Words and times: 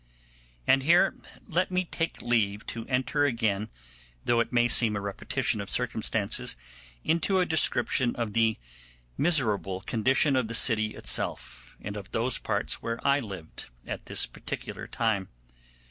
And 0.65 0.81
here 0.81 1.13
let 1.47 1.69
me 1.69 1.85
take 1.85 2.23
leave 2.23 2.65
to 2.65 2.87
enter 2.87 3.25
again, 3.25 3.69
though 4.25 4.39
it 4.39 4.51
may 4.51 4.67
seem 4.67 4.95
a 4.95 4.99
repetition 4.99 5.61
of 5.61 5.69
circumstances, 5.69 6.55
into 7.03 7.39
a 7.39 7.45
description 7.45 8.15
of 8.15 8.33
the 8.33 8.57
miserable 9.15 9.81
condition 9.81 10.35
of 10.35 10.47
the 10.47 10.55
city 10.55 10.95
itself, 10.95 11.75
and 11.79 11.95
of 11.95 12.09
those 12.13 12.39
parts 12.39 12.81
where 12.81 12.97
I 13.07 13.19
lived 13.19 13.65
at 13.85 14.07
this 14.07 14.25
particular 14.25 14.87
time. 14.87 15.29